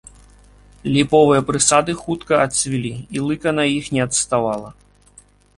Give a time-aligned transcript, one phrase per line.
[0.95, 4.69] Ліповыя прысады хутка адцвілі, і лыка на іх не адставала.